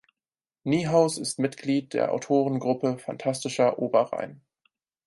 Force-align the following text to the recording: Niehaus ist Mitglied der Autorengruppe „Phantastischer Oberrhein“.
Niehaus 0.63 1.19
ist 1.19 1.37
Mitglied 1.37 1.93
der 1.93 2.11
Autorengruppe 2.11 2.97
„Phantastischer 2.97 3.77
Oberrhein“. 3.77 4.41